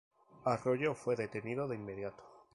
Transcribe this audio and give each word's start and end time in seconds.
Arroyo 0.45 0.95
fue 0.95 1.15
detenido 1.15 1.67
de 1.67 1.75
inmediato. 1.75 2.23